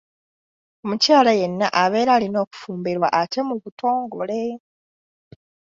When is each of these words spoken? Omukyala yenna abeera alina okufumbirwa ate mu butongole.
Omukyala 0.83 1.31
yenna 1.39 1.67
abeera 1.81 2.11
alina 2.17 2.37
okufumbirwa 2.45 3.07
ate 3.21 3.39
mu 3.47 3.55
butongole. 3.63 4.41